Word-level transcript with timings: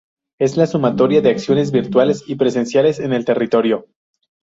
Es 0.39 0.57
la 0.57 0.65
sumatoria 0.65 1.21
de 1.21 1.29
acciones 1.29 1.71
virtuales 1.71 2.23
y 2.25 2.33
presenciales 2.33 2.97
en 2.99 3.13
el 3.13 3.23
territorio. 3.23 3.85